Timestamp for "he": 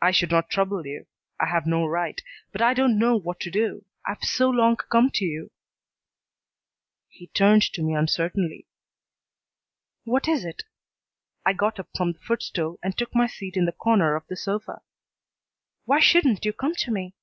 7.10-7.26